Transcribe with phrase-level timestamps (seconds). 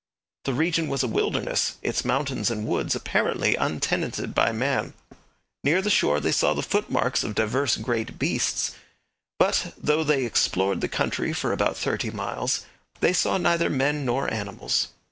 [0.45, 4.95] The region was a wilderness, its mountains and woods apparently untenanted by man.
[5.63, 8.71] Near the shore they saw the footmarks of divers great beasts,
[9.37, 12.65] but, though they explored the country for about thirty miles,
[12.99, 14.87] they saw neither men nor animals.